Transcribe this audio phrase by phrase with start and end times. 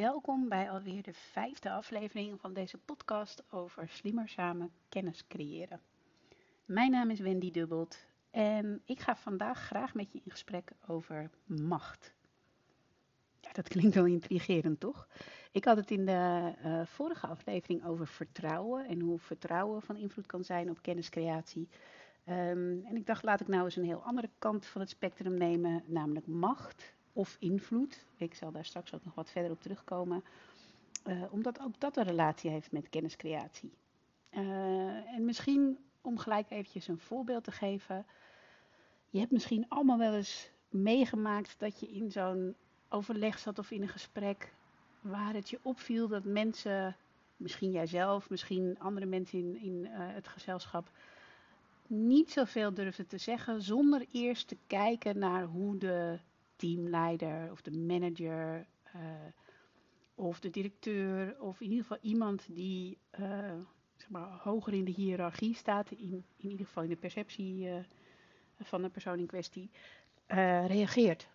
[0.00, 5.80] welkom bij alweer de vijfde aflevering van deze podcast over slimmer samen kennis creëren.
[6.64, 11.30] Mijn naam is Wendy Dubbelt en ik ga vandaag graag met je in gesprek over
[11.44, 12.14] macht.
[13.40, 15.08] Ja, dat klinkt wel intrigerend, toch?
[15.52, 20.26] Ik had het in de uh, vorige aflevering over vertrouwen en hoe vertrouwen van invloed
[20.26, 21.68] kan zijn op kenniscreatie.
[22.28, 25.34] Um, en ik dacht, laat ik nou eens een heel andere kant van het spectrum
[25.34, 28.04] nemen, namelijk macht of invloed.
[28.16, 30.24] Ik zal daar straks ook nog wat verder op terugkomen.
[31.06, 33.72] Uh, omdat ook dat een relatie heeft met kenniscreatie.
[34.30, 38.06] Uh, en misschien om gelijk eventjes een voorbeeld te geven.
[39.10, 42.54] Je hebt misschien allemaal wel eens meegemaakt dat je in zo'n
[42.88, 44.52] overleg zat of in een gesprek
[45.00, 46.96] waar het je opviel dat mensen,
[47.36, 50.90] misschien jijzelf, misschien andere mensen in, in uh, het gezelschap,
[51.86, 56.18] niet zoveel durfden te zeggen zonder eerst te kijken naar hoe de
[56.60, 58.66] teamleider of de manager
[58.96, 59.02] uh,
[60.14, 63.54] of de directeur of in ieder geval iemand die uh,
[63.96, 67.74] zeg maar, hoger in de hiërarchie staat, in, in ieder geval in de perceptie uh,
[68.62, 69.70] van de persoon in kwestie,
[70.66, 71.28] reageert.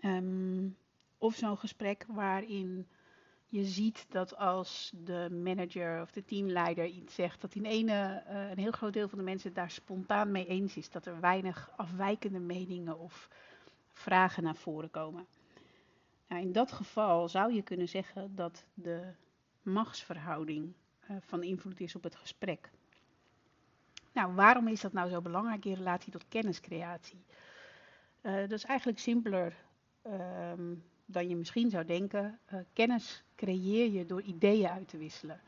[0.00, 0.76] Um,
[1.18, 2.86] of zo'n gesprek waarin
[3.46, 8.58] je ziet dat als de manager of de teamleider iets zegt, dat in ene een
[8.58, 10.90] heel groot deel van de mensen daar spontaan mee eens is.
[10.90, 13.28] Dat er weinig afwijkende meningen of
[13.98, 15.26] vragen naar voren komen.
[16.28, 19.12] Nou, in dat geval zou je kunnen zeggen dat de
[19.62, 20.72] machtsverhouding
[21.10, 22.70] uh, van invloed is op het gesprek.
[24.12, 27.24] Nou, waarom is dat nou zo belangrijk in relatie tot kenniscreatie?
[28.22, 29.54] Uh, dat is eigenlijk simpeler
[30.06, 32.38] um, dan je misschien zou denken.
[32.52, 35.40] Uh, kennis creëer je door ideeën uit te wisselen.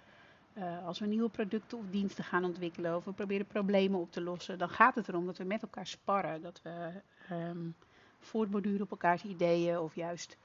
[0.85, 4.59] Als we nieuwe producten of diensten gaan ontwikkelen of we proberen problemen op te lossen,
[4.59, 6.43] dan gaat het erom dat we met elkaar sparren.
[6.43, 6.91] Dat we
[7.31, 7.75] um,
[8.21, 10.37] voortborduren op elkaars ideeën of juist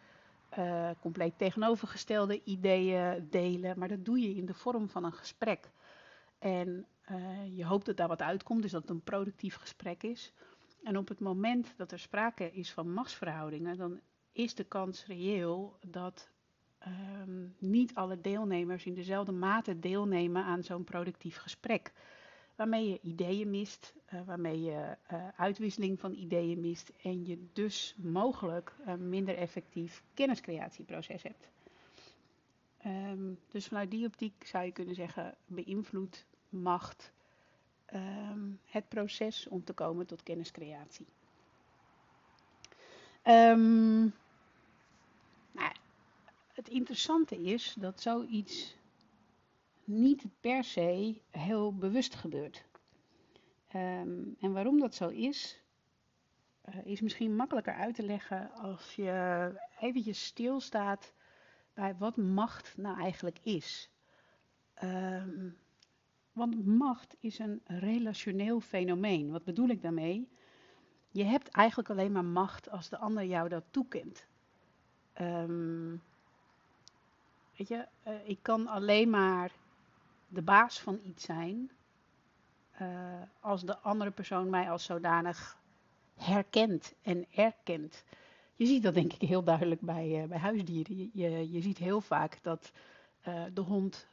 [0.58, 3.80] uh, compleet tegenovergestelde ideeën delen.
[3.80, 5.72] Maar dat doe je in de vorm van een gesprek.
[6.39, 10.33] En uh, je hoopt dat daar wat uitkomt, dus dat het een productief gesprek is.
[10.83, 13.99] En op het moment dat er sprake is van machtsverhoudingen, dan
[14.32, 16.30] is de kans reëel dat
[16.88, 21.94] um, niet alle deelnemers in dezelfde mate deelnemen aan zo'n productief gesprek.
[22.55, 27.95] Waarmee je ideeën mist, uh, waarmee je uh, uitwisseling van ideeën mist en je dus
[27.98, 31.49] mogelijk een minder effectief kenniscreatieproces hebt.
[32.86, 37.11] Um, dus vanuit die optiek zou je kunnen zeggen, beïnvloedt macht
[37.93, 41.05] um, het proces om te komen tot kenniscreatie.
[43.23, 44.14] Um,
[45.52, 45.72] nou,
[46.54, 48.76] het interessante is dat zoiets
[49.86, 52.66] niet per se heel bewust gebeurt.
[53.76, 55.62] Um, en waarom dat zo is,
[56.70, 61.14] uh, is misschien makkelijker uit te leggen als je eventjes stilstaat
[61.73, 63.90] bij wat macht nou eigenlijk is.
[64.84, 65.58] Um,
[66.32, 69.32] want macht is een relationeel fenomeen.
[69.32, 70.30] Wat bedoel ik daarmee?
[71.12, 74.28] Je hebt eigenlijk alleen maar macht als de ander jou dat toekent.
[75.22, 76.02] Um,
[77.58, 79.52] weet je, uh, ik kan alleen maar
[80.27, 81.71] de baas van iets zijn
[82.81, 82.87] uh,
[83.39, 85.58] als de andere persoon mij als zodanig
[86.15, 88.03] herkent en erkent.
[88.55, 91.09] Je ziet dat denk ik heel duidelijk bij, uh, bij huisdieren.
[91.13, 92.71] Je, je, ziet heel vaak dat
[93.53, 94.08] de hond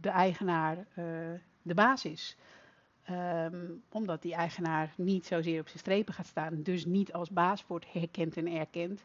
[0.00, 0.86] de eigenaar
[1.62, 2.36] de baas is.
[3.10, 7.66] Um, omdat die eigenaar niet zozeer op zijn strepen gaat staan, dus niet als baas
[7.66, 9.04] wordt herkend en erkend.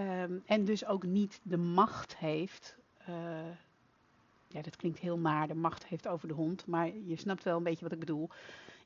[0.00, 2.76] Um, en dus ook niet de macht heeft.
[4.56, 7.56] Ja, dat klinkt heel maar, de macht heeft over de hond, maar je snapt wel
[7.56, 8.30] een beetje wat ik bedoel.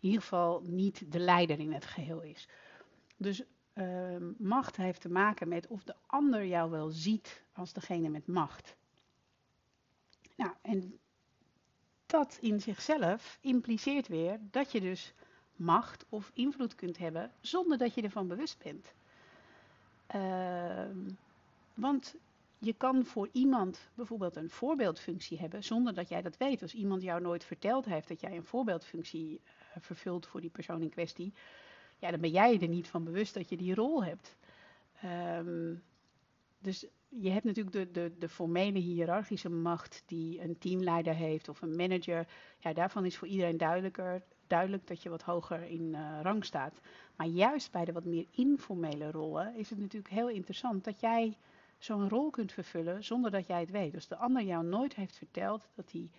[0.00, 2.48] In ieder geval niet de leider in het geheel is.
[3.16, 3.42] Dus
[3.74, 8.26] um, macht heeft te maken met of de ander jou wel ziet als degene met
[8.26, 8.76] macht.
[10.36, 10.98] Nou, en
[12.06, 15.14] dat in zichzelf impliceert weer dat je dus
[15.56, 18.92] macht of invloed kunt hebben zonder dat je ervan bewust bent.
[20.14, 20.96] Uh,
[21.74, 22.14] want
[22.60, 26.62] je kan voor iemand bijvoorbeeld een voorbeeldfunctie hebben zonder dat jij dat weet.
[26.62, 30.82] Als iemand jou nooit verteld heeft dat jij een voorbeeldfunctie uh, vervult voor die persoon
[30.82, 31.32] in kwestie,
[31.98, 34.36] ja, dan ben jij er niet van bewust dat je die rol hebt.
[35.04, 35.82] Um,
[36.58, 41.62] dus je hebt natuurlijk de, de, de formele hiërarchische macht die een teamleider heeft of
[41.62, 42.26] een manager.
[42.58, 46.80] Ja, daarvan is voor iedereen duidelijker, duidelijk dat je wat hoger in uh, rang staat.
[47.16, 51.36] Maar juist bij de wat meer informele rollen is het natuurlijk heel interessant dat jij
[51.80, 53.92] zo'n rol kunt vervullen zonder dat jij het weet.
[53.92, 56.10] Dus de ander jou nooit heeft verteld dat hij,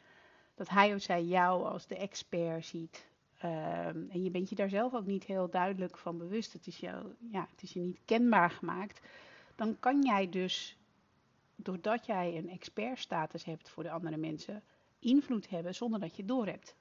[0.56, 3.10] dat hij of zij jou als de expert ziet.
[3.44, 6.54] Um, en je bent je daar zelf ook niet heel duidelijk van bewust.
[6.54, 9.02] Het is, jou, ja, het is je niet kenbaar gemaakt
[9.62, 10.78] dan kan jij dus,
[11.56, 14.64] doordat jij een expertstatus hebt voor de andere mensen,
[15.00, 16.76] invloed hebben zonder dat je het doorhebt.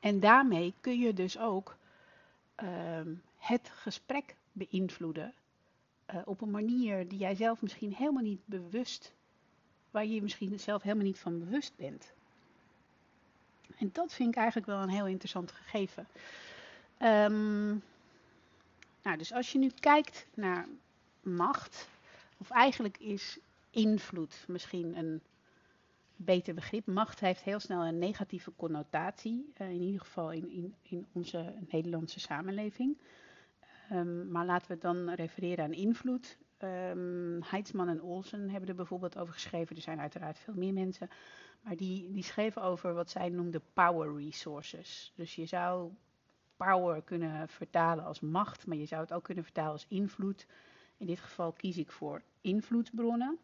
[0.00, 1.76] En daarmee kun je dus ook
[2.54, 5.34] ehm, het gesprek beïnvloeden
[6.14, 9.12] uh, op een manier die jij zelf misschien helemaal niet bewust,
[9.90, 12.12] waar je je misschien zelf helemaal niet van bewust bent.
[13.78, 16.06] En dat vind ik eigenlijk wel een heel interessant gegeven.
[17.02, 17.82] Um,
[19.02, 20.66] nou, dus als je nu kijkt naar
[21.22, 21.88] macht,
[22.36, 23.38] of eigenlijk is
[23.70, 25.20] invloed misschien een
[26.16, 26.86] beter begrip.
[26.86, 31.54] Macht heeft heel snel een negatieve connotatie, uh, in ieder geval in, in, in onze
[31.68, 32.96] Nederlandse samenleving.
[33.92, 36.38] Um, maar laten we dan refereren aan invloed.
[36.58, 39.76] Um, Heidsman en Olsen hebben er bijvoorbeeld over geschreven.
[39.76, 41.08] Er zijn uiteraard veel meer mensen.
[41.60, 45.12] Maar die, die schreven over wat zij noemden power resources.
[45.16, 45.92] Dus je zou
[46.56, 50.46] power kunnen vertalen als macht, maar je zou het ook kunnen vertalen als invloed.
[50.96, 53.38] In dit geval kies ik voor invloedsbronnen.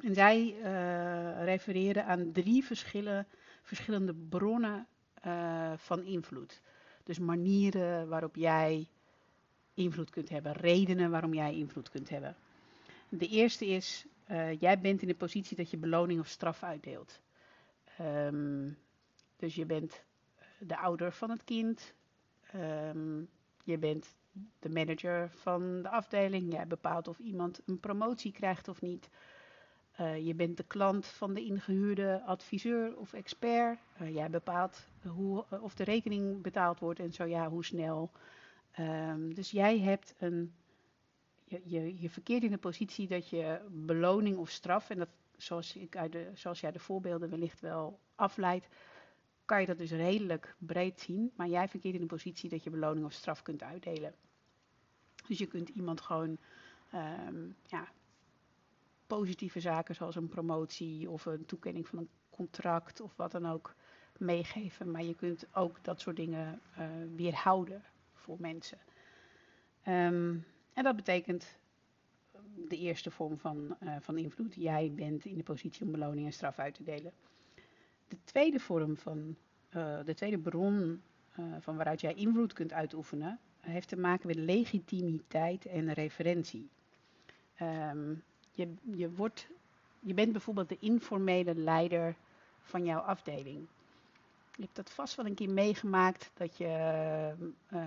[0.00, 2.64] En zij uh, refereren aan drie
[3.62, 4.86] verschillende bronnen
[5.26, 6.60] uh, van invloed.
[7.04, 8.88] Dus manieren waarop jij
[9.74, 12.36] invloed kunt hebben, redenen waarom jij invloed kunt hebben.
[13.08, 17.20] De eerste is, uh, jij bent in de positie dat je beloning of straf uitdeelt.
[18.00, 18.78] Um,
[19.36, 20.02] dus je bent
[20.58, 21.94] de ouder van het kind,
[22.54, 23.28] um,
[23.64, 24.14] je bent
[24.58, 29.08] de manager van de afdeling, jij bepaalt of iemand een promotie krijgt of niet.
[30.00, 33.78] Uh, je bent de klant van de ingehuurde adviseur of expert.
[34.12, 38.10] Jij bepaalt hoe, of de rekening betaald wordt en zo ja, hoe snel.
[38.78, 40.54] Um, dus jij hebt een.
[41.44, 45.96] Je, je, verkeert in de positie dat je beloning of straf, en dat zoals, ik
[45.96, 48.68] uit de, zoals jij de voorbeelden wellicht wel afleidt,
[49.44, 51.32] kan je dat dus redelijk breed zien.
[51.36, 54.14] Maar jij verkeert in de positie dat je beloning of straf kunt uitdelen.
[55.26, 56.38] Dus je kunt iemand gewoon
[56.94, 57.88] um, ja,
[59.06, 63.74] positieve zaken zoals een promotie of een toekenning van een contract of wat dan ook
[64.18, 64.90] meegeven.
[64.90, 66.86] Maar je kunt ook dat soort dingen uh,
[67.16, 67.82] weerhouden
[68.22, 68.78] voor mensen.
[69.88, 71.56] Um, en dat betekent
[72.68, 74.54] de eerste vorm van, uh, van invloed.
[74.54, 77.12] Jij bent in de positie om beloning en straf uit te delen.
[78.08, 79.36] De tweede vorm van,
[79.76, 81.02] uh, de tweede bron
[81.60, 86.68] van waaruit jij invloed kunt uitoefenen, heeft te maken met legitimiteit en referentie.
[87.62, 89.48] Um, je, je, wordt,
[90.00, 92.16] je bent bijvoorbeeld de informele leider
[92.60, 93.66] van jouw afdeling.
[94.56, 97.34] Je hebt dat vast wel een keer meegemaakt dat je
[97.72, 97.80] uh,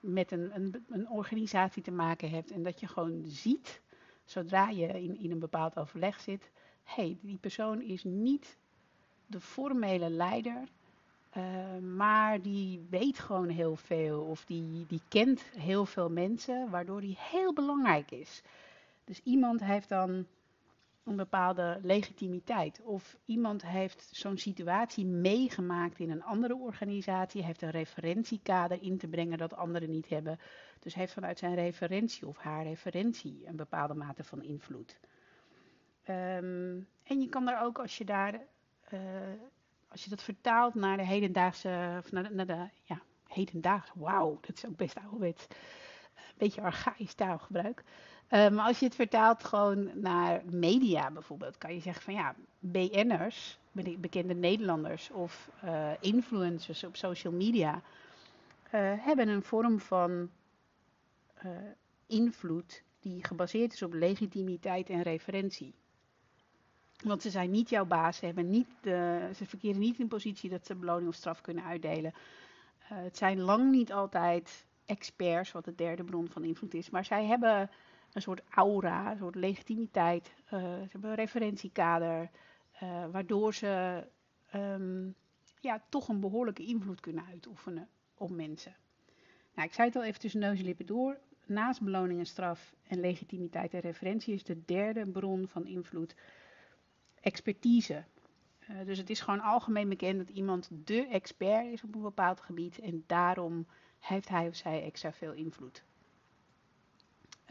[0.00, 3.80] met een, een, een, organisatie te maken hebt en dat je gewoon ziet,
[4.24, 6.50] zodra je in, in een bepaald overleg zit,
[6.84, 8.56] hé, hey, die persoon is niet
[9.26, 10.68] de formele leider,
[11.36, 17.00] uh, maar die weet gewoon heel veel of die, die kent heel veel mensen, waardoor
[17.00, 18.42] die heel belangrijk is.
[19.04, 20.26] Dus iemand heeft dan
[21.04, 22.80] een bepaalde legitimiteit.
[22.80, 29.08] Of iemand heeft zo'n situatie meegemaakt in een andere organisatie, heeft een referentiekader in te
[29.08, 30.38] brengen dat anderen niet hebben.
[30.78, 34.98] Dus heeft vanuit zijn referentie of haar referentie een bepaalde mate van invloed.
[36.08, 38.34] Um, en je kan daar ook, als je daar,
[38.92, 39.00] uh,
[39.88, 44.38] als je dat vertaalt naar de hedendaagse, of naar de, naar de ja, hedendaagse, wauw,
[44.40, 45.46] dat is ook best ouderwets,
[46.14, 47.84] een beetje archaïsch taalgebruik.
[48.32, 52.34] Uh, maar als je het vertaalt gewoon naar media bijvoorbeeld, kan je zeggen van ja,
[52.58, 53.58] BN'ers,
[53.98, 57.80] bekende Nederlanders of uh, influencers op social media, uh,
[58.98, 60.30] hebben een vorm van
[62.06, 65.74] invloed die gebaseerd is op legitimiteit en referentie.
[67.04, 70.66] Want ze zijn niet jouw baas, ze, hebben niet ze verkeren niet in positie dat
[70.66, 72.14] ze beloning of straf kunnen uitdelen.
[72.78, 77.24] het zijn lang niet altijd experts, wat de derde bron van invloed is, maar zij
[77.24, 77.70] hebben
[78.12, 80.34] een soort aura, een soort legitimiteit.
[80.44, 82.30] Uh, ze hebben een referentiekader,
[82.82, 84.04] uh, waardoor ze
[84.54, 85.14] um,
[85.60, 88.76] ja, toch een behoorlijke invloed kunnen uitoefenen op mensen.
[89.54, 91.18] Nou, ik zei het al even tussen neus en lippen door.
[91.46, 96.14] Naast beloning en straf en legitimiteit en referentie is de derde bron van invloed
[97.20, 98.04] expertise.
[98.70, 102.40] Uh, dus het is gewoon algemeen bekend dat iemand de expert is op een bepaald
[102.40, 103.66] gebied en daarom
[103.98, 105.84] heeft hij of zij extra veel invloed.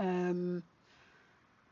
[0.01, 0.63] Um,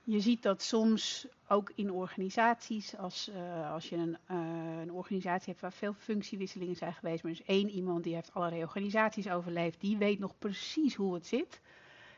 [0.03, 5.47] je ziet dat soms ook in organisaties, als, uh, als je een, uh, een, organisatie
[5.47, 9.29] hebt waar veel functiewisselingen zijn geweest, maar er is één iemand die heeft alle reorganisaties
[9.29, 11.61] overleefd, die weet nog precies hoe het zit.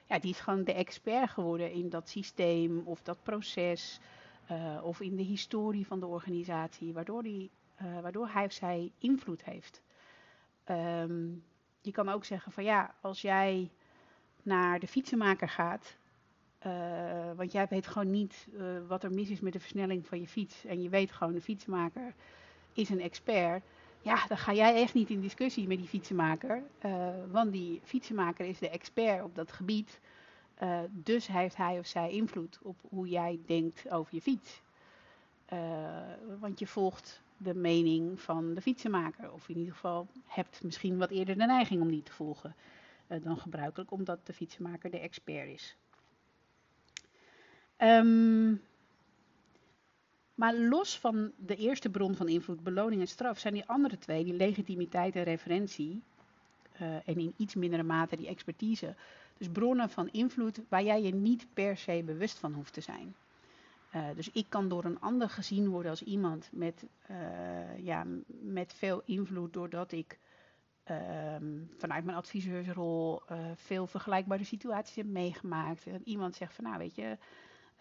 [0.06, 4.00] Ja, die is gewoon de expert geworden in dat systeem of dat proces
[4.52, 7.50] uh, of in de historie van de organisatie, waardoor, die,
[8.02, 9.82] waardoor hij of zij invloed heeft.
[10.70, 11.44] Um,
[11.82, 13.70] je kan ook zeggen van ja, als jij
[14.44, 15.96] naar de fietsenmaker gaat,
[17.42, 20.28] want jij weet gewoon niet uh, wat er mis is met de versnelling van je
[20.28, 20.66] fiets.
[20.66, 22.14] En je weet gewoon, de fietsenmaker
[22.74, 23.64] is een expert.
[24.02, 26.64] Ja, dan ga jij echt niet in discussie met die fietsenmaker.
[26.86, 30.00] Uh, want die fietsenmaker is de expert op dat gebied.
[30.90, 34.62] dus heeft hij of zij invloed op hoe jij denkt over je fiets.
[36.40, 39.32] want je volgt de mening van de fietsenmaker.
[39.32, 42.56] Of in ieder geval hebt misschien wat eerder de neiging om die te volgen
[43.08, 45.76] dan gebruikelijk, omdat de fietsenmaker de expert is.
[47.84, 48.62] Um,
[50.36, 54.24] maar los van de eerste bron van invloed, beloning en straf, zijn die andere twee,
[54.24, 56.02] die legitimiteit en referentie,
[56.82, 58.96] uh, en in iets mindere mate die expertise,
[59.38, 63.16] dus bronnen van invloed waar jij je niet per se bewust van hoeft te zijn.
[63.96, 68.74] Uh, dus ik kan door een ander gezien worden als iemand met, uh, ja, met
[68.74, 70.20] veel invloed, doordat ik
[70.90, 73.22] um, vanuit mijn adviseursrol
[73.56, 75.88] veel vergelijkbare situaties heb meegemaakt.
[75.88, 77.18] En iemand zegt van nou weet je,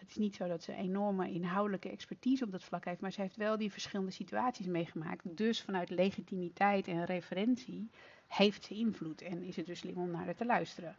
[0.01, 3.21] het is niet zo dat ze enorme inhoudelijke expertise op dat vlak heeft, maar ze
[3.21, 5.37] heeft wel die verschillende situaties meegemaakt.
[5.37, 7.89] Dus vanuit legitimiteit en referentie
[8.27, 10.95] heeft ze invloed en is het dus slim om naar haar te luisteren.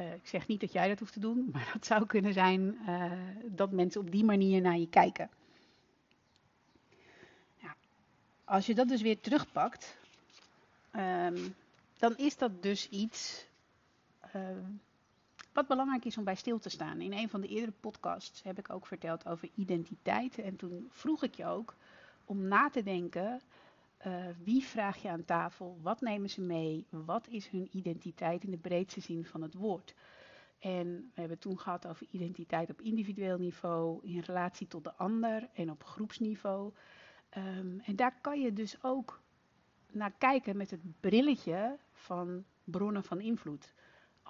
[0.00, 2.78] Uh, ik zeg niet dat jij dat hoeft te doen, maar dat zou kunnen zijn
[2.88, 3.12] uh,
[3.44, 5.30] dat mensen op die manier naar je kijken.
[7.56, 7.76] Ja.
[8.44, 9.96] Als je dat dus weer terugpakt,
[10.96, 11.54] um,
[11.98, 13.46] dan is dat dus iets.
[14.36, 14.42] Uh,
[15.52, 17.00] wat belangrijk is om bij stil te staan.
[17.00, 20.38] In een van de eerdere podcasts heb ik ook verteld over identiteit.
[20.38, 21.74] En toen vroeg ik je ook
[22.24, 23.40] om na te denken.
[24.06, 25.78] Uh, wie vraag je aan tafel?
[25.82, 26.86] Wat nemen ze mee?
[26.88, 29.94] Wat is hun identiteit in de breedste zin van het woord?
[30.58, 34.94] En we hebben het toen gehad over identiteit op individueel niveau, in relatie tot de
[34.94, 36.72] ander en op groepsniveau.
[37.36, 39.20] Um, en daar kan je dus ook
[39.90, 43.72] naar kijken met het brilletje van bronnen van invloed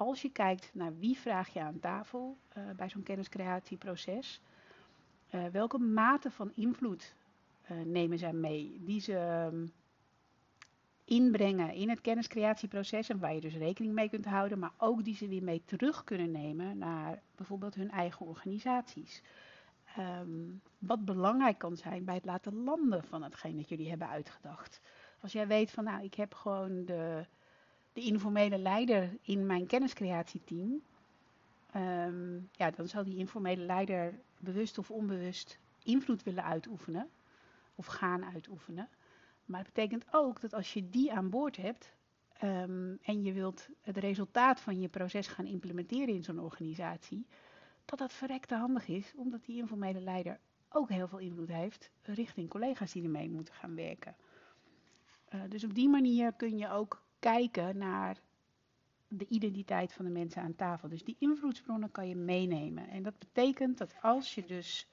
[0.00, 4.40] als je kijkt naar wie vraag je aan tafel uh, bij zo'n kenniscreatieproces,
[5.34, 7.14] uh, welke mate van invloed
[7.70, 9.72] uh, nemen zij mee die ze um,
[11.04, 15.14] inbrengen in het kenniscreatieproces en waar je dus rekening mee kunt houden, maar ook die
[15.14, 19.22] ze weer mee terug kunnen nemen naar bijvoorbeeld hun eigen organisaties.
[19.98, 24.80] Um, wat belangrijk kan zijn bij het laten landen van hetgeen dat jullie hebben uitgedacht.
[25.20, 27.26] Als jij weet van nou, ik heb gewoon de
[27.92, 30.82] de informele leider in mijn kenniscreatieteam,
[31.76, 37.08] um, ja, dan zal die informele leider bewust of onbewust invloed willen uitoefenen
[37.74, 38.88] of gaan uitoefenen.
[39.44, 41.94] Maar het betekent ook dat als je die aan boord hebt
[42.42, 47.26] um, en je wilt het resultaat van je proces gaan implementeren in zo'n organisatie,
[47.84, 52.48] dat dat verrekte handig is, omdat die informele leider ook heel veel invloed heeft richting
[52.48, 54.16] collega's die ermee moeten gaan werken.
[55.34, 58.20] Uh, dus op die manier kun je ook kijken naar
[59.08, 60.88] de identiteit van de mensen aan tafel.
[60.88, 62.88] Dus die invloedsbronnen kan je meenemen.
[62.88, 64.88] En dat betekent dat als je dus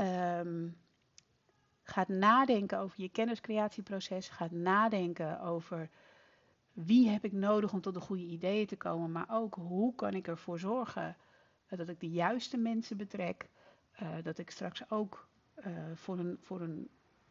[0.00, 0.76] um,
[1.82, 5.90] gaat nadenken over je kenniscreatieproces, gaat nadenken over
[6.72, 10.14] wie heb ik nodig om tot de goede ideeën te komen, maar ook hoe kan
[10.14, 11.16] ik ervoor zorgen
[11.68, 13.48] dat ik de juiste mensen betrek,
[14.02, 15.28] uh, dat ik straks ook
[15.66, 16.88] uh, voor, een, voor een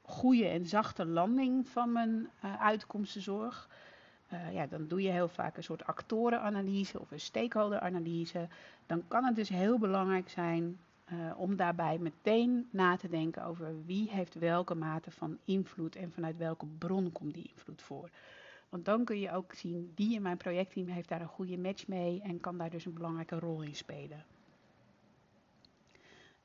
[0.10, 3.70] goede en zachte landing van mijn uh, uitkomsten zorg.
[4.34, 8.48] Uh, ja, dan doe je heel vaak een soort actorenanalyse of een stakeholderanalyse.
[8.86, 10.80] Dan kan het dus heel belangrijk zijn
[11.14, 16.12] uh, om daarbij meteen na te denken over wie heeft welke mate van invloed en
[16.12, 18.10] vanuit welke bron komt die invloed voor.
[18.70, 21.88] Want dan kun je ook zien wie in mijn projectteam heeft daar een goede match
[21.88, 24.26] mee en kan daar dus een belangrijke rol in spelen.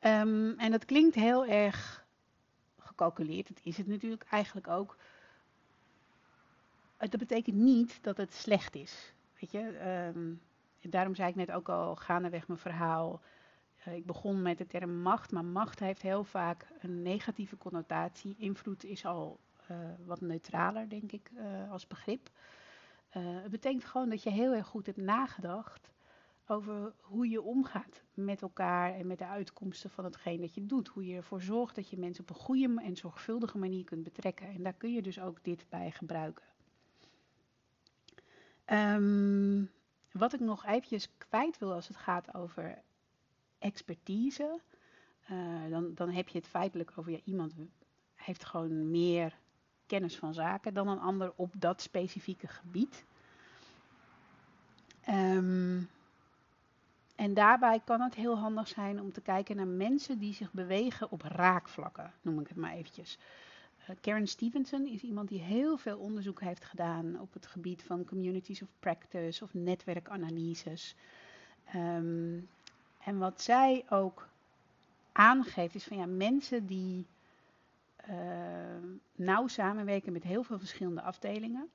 [0.00, 2.03] Um, en dat klinkt heel erg
[2.94, 4.96] gecalculeerd, dat is het natuurlijk eigenlijk ook
[6.98, 9.12] dat betekent niet dat het slecht is.
[9.40, 9.60] Weet je,
[10.14, 10.40] um,
[10.80, 13.20] daarom zei ik net ook al gaandeweg mijn verhaal.
[13.88, 18.34] Uh, ik begon met de term macht, maar macht heeft heel vaak een negatieve connotatie.
[18.38, 19.38] Invloed is al
[19.70, 21.30] uh, wat neutraler, denk ik,
[21.70, 22.28] als begrip.
[23.10, 25.93] het betekent gewoon dat je heel erg goed hebt nagedacht
[26.46, 30.88] over hoe je omgaat met elkaar en met de uitkomsten van hetgeen dat je doet.
[30.88, 34.46] Hoe je ervoor zorgt dat je mensen op een goede en zorgvuldige manier kunt betrekken.
[34.46, 36.44] En daar kun je dus ook dit bij gebruiken.
[38.66, 39.70] Um,
[40.12, 42.82] wat ik nog eventjes kwijt wil als het gaat over
[43.58, 44.60] expertise,
[45.30, 47.54] uh, dan, dan heb je het feitelijk over ja, iemand
[48.14, 49.38] heeft gewoon meer
[49.86, 53.04] kennis van zaken dan een ander op dat specifieke gebied.
[55.08, 55.88] Um,
[57.14, 61.10] en daarbij kan het heel handig zijn om te kijken naar mensen die zich bewegen
[61.10, 63.18] op raakvlakken, noem ik het maar eventjes.
[63.90, 68.04] Uh, Karen Stevenson is iemand die heel veel onderzoek heeft gedaan op het gebied van
[68.04, 70.94] communities of practice of netwerkanalyses.
[71.64, 72.38] Ehm,
[73.04, 74.28] en wat zij ook
[75.12, 77.06] aangeeft is van ja, mensen die
[78.08, 78.16] uh,
[79.14, 81.68] nauw samenwerken met heel veel verschillende afdelingen.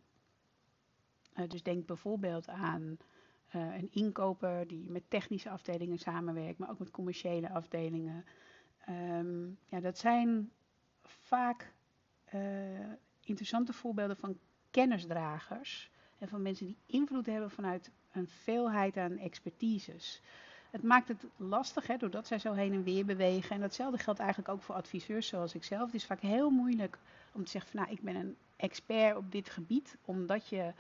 [1.38, 2.98] Uh, dus denk bijvoorbeeld aan
[3.56, 8.26] uh, een inkoper die met technische afdelingen samenwerkt, maar ook met commerciële afdelingen.
[8.90, 10.52] Um, ja, dat zijn
[11.04, 11.74] vaak
[13.24, 14.40] interessante voorbeelden van
[14.72, 20.22] kennisdragers en van mensen die invloed hebben vanuit een veelheid aan expertises.
[20.70, 23.56] Het maakt het lastig, hè, doordat zij zo heen en weer bewegen.
[23.56, 25.86] En datzelfde geldt eigenlijk ook voor adviseurs zoals ik zelf.
[25.86, 26.98] Het is vaak heel moeilijk
[27.32, 29.98] om te zeggen van nou, ik ben een expert op dit gebied.
[30.06, 30.74] Omdat je,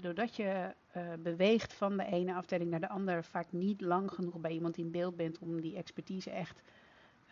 [0.00, 4.40] doordat je uh, beweegt van de ene afdeling naar de andere, vaak niet lang genoeg
[4.40, 6.62] bij iemand in beeld bent om die expertise echt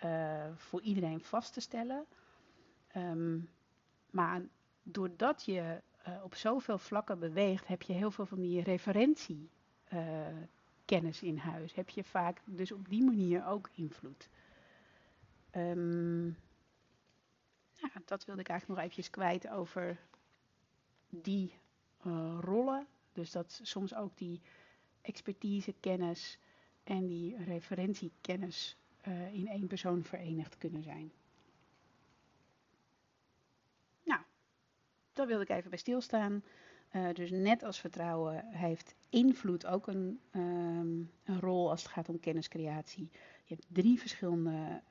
[0.04, 2.04] uh, voor iedereen vast te stellen.
[2.96, 3.48] Um,
[4.10, 4.42] maar
[4.82, 5.80] doordat je
[6.22, 9.50] op zoveel vlakken beweegt, heb je heel veel van die referentie
[10.84, 11.74] kennis in huis.
[11.74, 14.28] Heb je vaak dus op die manier ook invloed.
[15.56, 16.26] Um,
[17.72, 19.98] ja, dat wilde ik eigenlijk nog eventjes kwijt over
[21.08, 21.52] die
[22.06, 22.86] uh, rollen.
[23.12, 24.40] Dus dat soms ook die
[25.00, 26.38] expertise, kennis
[26.84, 28.76] en die referentiekennis
[29.08, 31.12] uh, in één persoon verenigd kunnen zijn.
[34.02, 34.20] Nou,
[35.12, 36.42] daar wilde ik even bij stilstaan.
[36.92, 42.08] Uh, dus net als vertrouwen heeft invloed ook een, um, een, rol als het gaat
[42.08, 43.08] om kenniscreatie.
[43.44, 44.82] Je hebt drie verschillende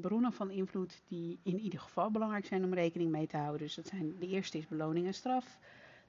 [0.00, 3.60] bronnen van invloed die in ieder geval belangrijk zijn om rekening mee te houden.
[3.60, 5.58] Dus dat zijn, de eerste is beloning en straf.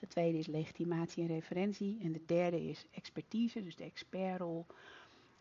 [0.01, 1.99] De tweede is legitimatie en referentie.
[2.01, 4.65] En de derde is expertise, dus de expertrol.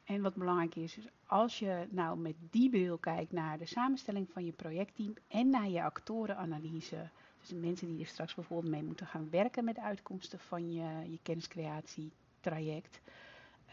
[0.05, 4.31] En wat belangrijk is, is als je nou met die bril kijkt naar de samenstelling
[4.31, 8.83] van je projectteam en naar je actorenanalyse dus de mensen die er straks bijvoorbeeld mee
[8.83, 13.01] moeten gaan werken met de uitkomsten van je, je kenniscreatietraject.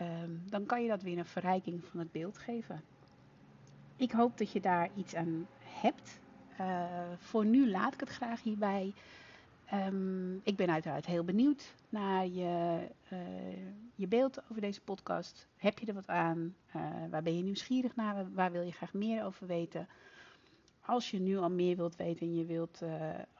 [0.01, 2.81] Um, dan kan je dat weer een verrijking van het beeld geven.
[3.95, 6.19] Ik hoop dat je daar iets aan hebt.
[6.59, 6.85] Uh,
[7.17, 8.93] voor nu laat ik het graag hierbij.
[9.73, 12.79] Um, ik ben uiteraard heel benieuwd naar je,
[13.13, 13.19] uh,
[13.95, 15.47] je beeld over deze podcast.
[15.57, 16.55] Heb je er wat aan?
[16.75, 18.33] Uh, waar ben je nieuwsgierig naar?
[18.33, 19.87] Waar wil je graag meer over weten?
[20.87, 22.89] als je nu al meer wilt weten en je wilt uh,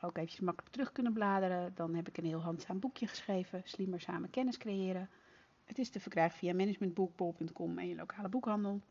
[0.02, 4.02] ook eventjes makkelijk terug kunnen bladeren, dan heb ik een heel handzaam boekje geschreven, Slimmer
[4.02, 5.10] Samen Kennis Creëren.
[5.66, 8.82] Het is te verkrijgen via managementboekbol.com en je lokale boekhandel.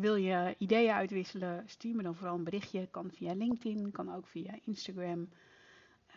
[0.00, 2.88] Wil je ideeën uitwisselen, stuur me dan vooral een berichtje.
[2.90, 5.28] Kan via LinkedIn, kan ook via Instagram.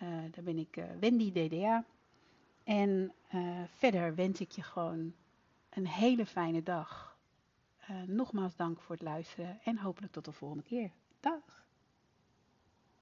[0.03, 1.85] Uh, daar ben ik Wendy DDA.
[2.63, 3.13] En
[3.65, 5.13] verder wens ik je gewoon
[5.69, 7.17] een hele fijne dag.
[8.05, 10.91] Nogmaals dank voor het luisteren en hopelijk tot de volgende keer.
[11.19, 11.65] Dag!